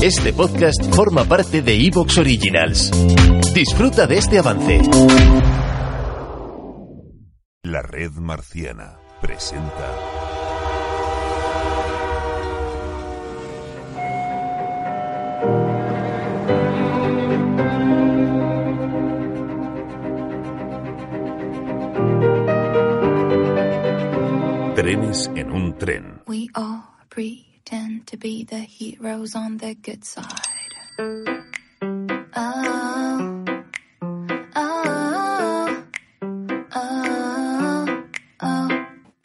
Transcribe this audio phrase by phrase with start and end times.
[0.00, 2.92] Este podcast forma parte de Evox Originals.
[3.52, 4.80] Disfruta de este avance.
[7.64, 9.96] La red marciana presenta.
[24.76, 26.22] Trenes en un tren.
[26.28, 26.84] We all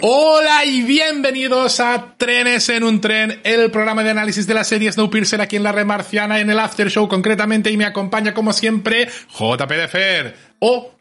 [0.00, 4.90] Hola y bienvenidos a Trenes en un tren, el programa de análisis de la serie
[4.90, 8.52] Snowpiercer aquí en la red marciana, en el After Show concretamente, y me acompaña como
[8.52, 10.92] siempre JP de Fer o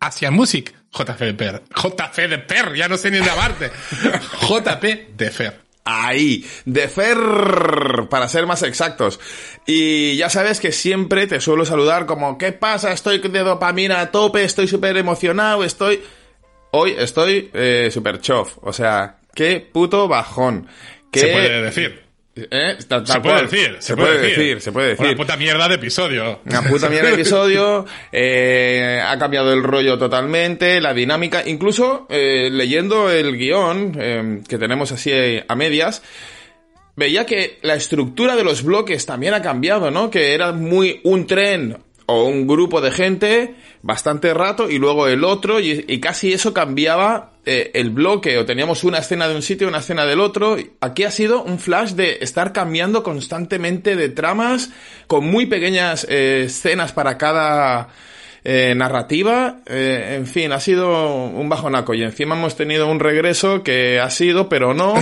[0.00, 3.70] Asian Music, JP de Per, JP de Per, ya no sé ni llamarte,
[4.42, 5.65] JP de Fer.
[5.88, 7.16] Ahí, de Fer,
[8.10, 9.20] para ser más exactos.
[9.66, 12.90] Y ya sabes que siempre te suelo saludar como, ¿qué pasa?
[12.90, 16.02] Estoy de dopamina a tope, estoy súper emocionado, estoy...
[16.72, 20.66] Hoy estoy eh, súper chof, o sea, qué puto bajón.
[21.12, 21.20] Qué...
[21.20, 22.05] Se puede decir.
[22.36, 22.76] ¿Eh?
[22.86, 25.06] Tal- Se puede decir, se, puede decir, se puede decir.
[25.06, 26.40] Una puta mierda de episodio.
[26.44, 32.50] Una puta mierda de episodio, eh, ha cambiado el rollo totalmente, la dinámica, incluso eh,
[32.52, 35.10] leyendo el guion eh, que tenemos así
[35.48, 36.02] a medias,
[36.94, 40.10] veía que la estructura de los bloques también ha cambiado, ¿no?
[40.10, 45.24] Que era muy un tren o un grupo de gente bastante rato y luego el
[45.24, 49.68] otro y, casi eso cambiaba eh, el bloque o teníamos una escena de un sitio
[49.68, 54.70] una escena del otro aquí ha sido un flash de estar cambiando constantemente de tramas
[55.06, 57.88] con muy pequeñas eh, escenas para cada
[58.44, 63.64] eh, narrativa eh, en fin ha sido un bajonaco y encima hemos tenido un regreso
[63.64, 64.94] que ha sido pero no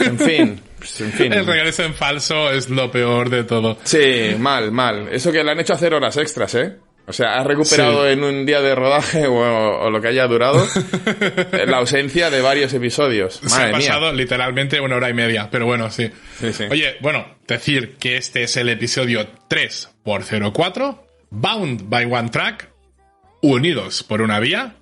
[0.00, 3.78] en fin pues, en fin El regreso en falso es lo peor de todo.
[3.84, 5.08] Sí, mal, mal.
[5.12, 6.76] Eso que le han hecho hacer horas extras, ¿eh?
[7.06, 8.12] O sea, ha recuperado Sí.
[8.12, 10.64] en un día de rodaje o, o lo que haya durado
[11.52, 13.40] eh, la ausencia de varios episodios.
[13.44, 14.12] Se ha pasado mía.
[14.12, 16.08] literalmente una hora y media, pero bueno, sí.
[16.38, 16.64] Sí, sí.
[16.70, 22.68] Oye, bueno, decir que este es el episodio 3 por 04, Bound by One Track,
[23.42, 24.76] Unidos por una vía,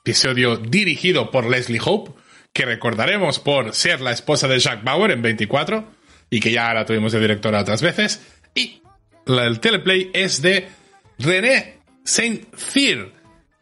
[0.00, 2.12] episodio dirigido por Leslie Hope,
[2.54, 5.84] que recordaremos por ser la esposa de Jack Bauer en 24,
[6.30, 8.22] y que ya la tuvimos de directora otras veces,
[8.54, 8.80] y
[9.26, 10.68] la- el teleplay es de
[11.18, 13.12] René Saint-Cyr,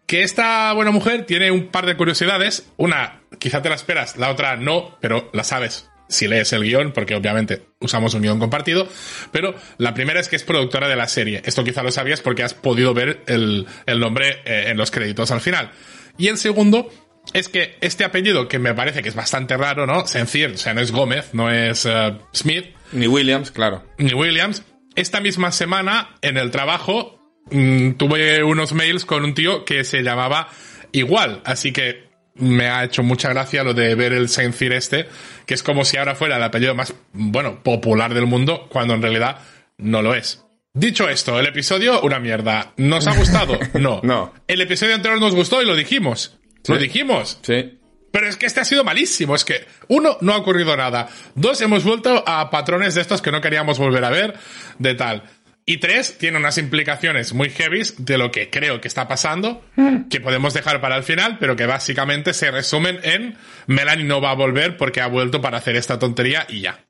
[0.07, 2.69] que esta buena mujer tiene un par de curiosidades.
[2.77, 6.93] Una, quizá te la esperas, la otra no, pero la sabes si lees el guion,
[6.93, 8.87] porque obviamente usamos un guion compartido.
[9.31, 11.41] Pero la primera es que es productora de la serie.
[11.47, 15.31] Esto quizá lo sabías porque has podido ver el, el nombre eh, en los créditos
[15.31, 15.71] al final.
[16.19, 16.91] Y el segundo
[17.33, 20.06] es que este apellido, que me parece que es bastante raro, ¿no?
[20.06, 23.84] Sencillo, o sea, no es Gómez, no es eh, Smith, Ni Williams, claro.
[23.99, 24.62] ni Williams.
[24.94, 27.19] Esta misma semana, en el trabajo,
[27.50, 30.49] mm, tuve unos mails con un tío que se llamaba
[30.93, 31.41] igual.
[31.44, 35.06] Así que me ha hecho mucha gracia lo de ver el Saint Cyr este,
[35.47, 39.03] que es como si ahora fuera el apellido más, bueno, popular del mundo, cuando en
[39.03, 39.38] realidad
[39.78, 40.44] no lo es.
[40.75, 42.72] Dicho esto, el episodio, una mierda.
[42.78, 43.59] ¿Nos ha gustado?
[43.75, 44.00] No.
[44.03, 44.32] No.
[44.49, 46.38] El episodio anterior nos gustó y lo dijimos.
[46.69, 47.39] Lo dijimos.
[47.43, 47.78] Sí.
[48.11, 49.34] Pero es que este ha sido malísimo.
[49.34, 51.09] Es que, uno, no ha ocurrido nada.
[51.34, 54.34] Dos, hemos vuelto a patrones de estos que no queríamos volver a ver,
[54.78, 55.23] de tal.
[55.65, 59.65] Y tres, tiene unas implicaciones muy heavies de lo que creo que está pasando,
[60.11, 63.37] que podemos dejar para el final, pero que básicamente se resumen en
[63.69, 66.84] Melanie no va a volver porque ha vuelto para hacer esta tontería y ya.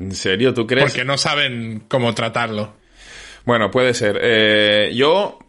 [0.00, 0.52] ¿En serio?
[0.52, 0.90] ¿Tú crees?
[0.90, 2.76] Porque no saben cómo tratarlo.
[3.44, 4.18] Bueno, puede ser.
[4.20, 5.47] Eh, yo, mm,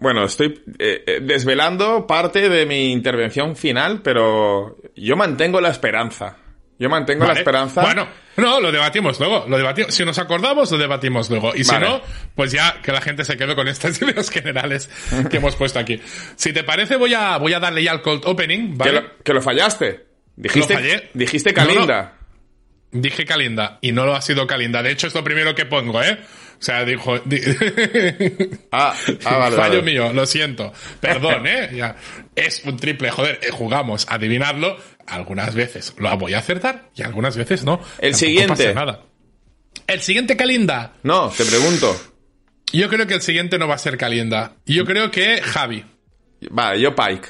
[0.00, 6.38] bueno, estoy eh, eh, desvelando parte de mi intervención final, pero yo mantengo la esperanza.
[6.76, 7.82] Yo mantengo la esperanza.
[7.82, 9.44] Bueno, no, lo debatimos luego.
[9.48, 9.94] Lo debatimos.
[9.94, 11.54] Si nos acordamos, lo debatimos luego.
[11.54, 12.00] Y si no,
[12.34, 14.90] pues ya que la gente se quede con estas ideas generales
[15.30, 16.00] que hemos puesto aquí.
[16.34, 18.92] Si te parece, voy a, voy a darle ya al cold opening, que, ¿vale?
[18.92, 20.04] lo, que lo fallaste.
[20.36, 21.10] Dijiste, Lo fallé.
[21.14, 22.10] dijiste No, no.
[22.94, 24.82] Dije Kalinda y no lo ha sido Kalinda.
[24.82, 26.16] De hecho, es lo primero que pongo, ¿eh?
[26.58, 27.18] O sea, dijo...
[27.18, 27.40] di-
[28.70, 28.94] Ah,
[29.24, 29.82] ah, vale, Fallo vale.
[29.82, 30.72] mío, lo siento.
[31.00, 31.70] Perdón, ¿eh?
[31.74, 31.96] Ya.
[32.36, 34.76] Es un triple, joder, eh, jugamos a adivinarlo.
[35.06, 37.74] Algunas veces lo voy a acertar y algunas veces no.
[37.98, 38.48] El Tampoco siguiente.
[38.68, 39.02] pasa nada.
[39.86, 40.92] El siguiente Kalinda.
[41.02, 41.94] No, te pregunto.
[42.72, 44.52] Yo creo que el siguiente no va a ser Kalinda.
[44.66, 45.84] Yo creo que Javi.
[46.50, 47.28] Vale, yo Pike.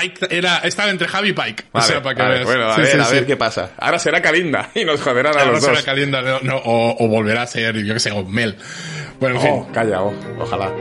[0.00, 1.64] Pike era, estaba entre Javi y Pike.
[1.72, 2.46] o sea, para que vale, veas.
[2.46, 3.14] bueno, a Sí, ver, sí, a sí.
[3.14, 3.70] ver qué pasa.
[3.78, 5.84] Ahora será Kalinda y nos joderán a Ahora los será dos.
[5.84, 8.56] Kalinda, no, no, o, o volverá a ser, yo que sé, o Mel.
[9.20, 9.50] Bueno, en fin.
[9.52, 10.72] Oh, calla, oh, ojalá.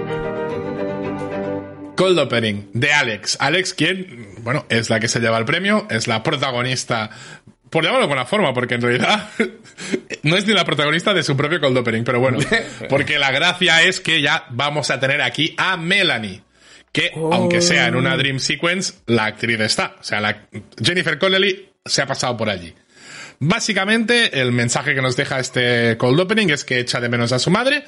[1.95, 3.37] Cold Opening de Alex.
[3.39, 7.09] Alex, quien, bueno, es la que se lleva el premio, es la protagonista,
[7.71, 9.29] por llamarlo de alguna forma, porque en realidad
[10.23, 12.37] no es ni la protagonista de su propio cold opening, pero bueno,
[12.89, 16.43] porque la gracia es que ya vamos a tener aquí a Melanie.
[16.91, 18.17] Que, aunque sea en una.
[18.17, 19.95] Dream Sequence, la actriz está.
[19.99, 20.47] O sea,
[20.81, 22.73] Jennifer Connelly se ha pasado por allí.
[23.39, 27.39] Básicamente, el mensaje que nos deja este cold opening es que echa de menos a
[27.39, 27.83] su madre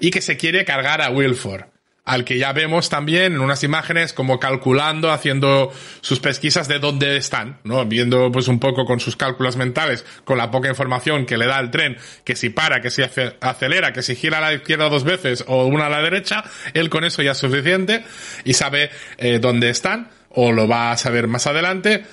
[0.00, 1.66] y que se quiere cargar a Wilford,
[2.08, 5.70] al que ya vemos también en unas imágenes como calculando, haciendo
[6.00, 7.84] sus pesquisas de dónde están, ¿no?
[7.84, 11.60] Viendo pues un poco con sus cálculos mentales, con la poca información que le da
[11.60, 14.88] el tren, que si para, que si ace- acelera, que si gira a la izquierda
[14.88, 16.42] dos veces o una a la derecha,
[16.74, 18.04] él con eso ya es suficiente
[18.44, 22.04] y sabe eh, dónde están, o lo va a saber más adelante,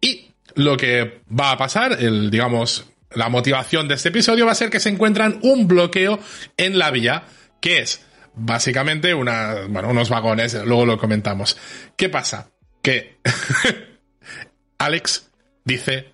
[0.00, 4.54] y lo que va a pasar, el, digamos, la motivación de este episodio va a
[4.54, 6.18] ser que se encuentran un bloqueo
[6.56, 7.24] en la vía,
[7.60, 11.58] que es básicamente una, bueno, unos vagones, luego lo comentamos.
[11.96, 12.50] ¿Qué pasa?
[12.82, 13.18] Que
[14.78, 15.30] Alex
[15.64, 16.12] dice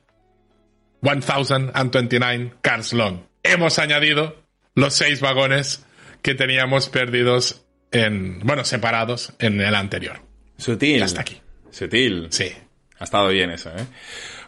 [1.00, 3.20] 1029 cars long.
[3.42, 4.36] Hemos añadido
[4.74, 5.84] los seis vagones
[6.22, 10.20] que teníamos perdidos en, bueno, separados en el anterior.
[10.56, 10.98] Sutil.
[10.98, 11.40] Ya está aquí.
[11.70, 12.28] Sutil.
[12.30, 12.52] Sí.
[12.98, 13.86] Ha estado bien eso, ¿eh?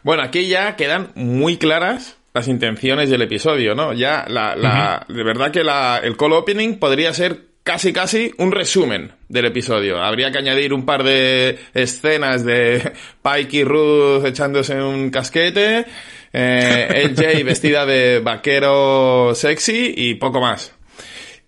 [0.02, 3.93] Bueno, aquí ya quedan muy claras las intenciones del episodio, ¿no?
[3.93, 8.50] Ya, la, la, de verdad que la, el call opening podría ser casi casi un
[8.50, 10.02] resumen del episodio.
[10.02, 15.87] Habría que añadir un par de escenas de Pike y Ruth echándose un casquete,
[16.32, 20.72] eh, LJ vestida de vaquero sexy y poco más.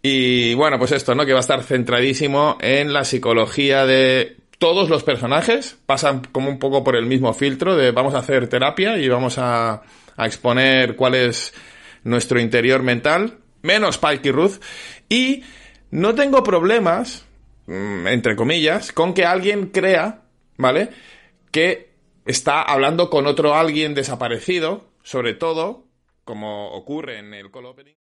[0.01, 1.27] Y bueno, pues esto, ¿no?
[1.27, 5.77] Que va a estar centradísimo en la psicología de todos los personajes.
[5.87, 9.39] Pasan como un poco por el mismo filtro de vamos a hacer terapia y vamos
[9.39, 9.83] a,
[10.17, 11.53] a exponer cuál es
[12.05, 13.39] nuestro interior mental.
[13.63, 14.61] Menos Pike y Ruth.
[15.09, 15.43] Y
[15.93, 17.25] no tengo problemas,
[17.67, 20.23] mm, entre comillas, con que alguien crea,
[20.57, 20.89] ¿vale?
[21.53, 21.93] Que
[22.25, 25.85] está hablando con otro alguien desaparecido, sobre todo,
[26.25, 28.02] como ocurre en el call opening.